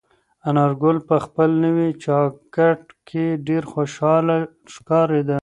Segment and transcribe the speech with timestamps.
[0.49, 4.35] انارګل په خپل نوي جاکټ کې ډېر خوشحاله
[4.73, 5.37] ښکارېده.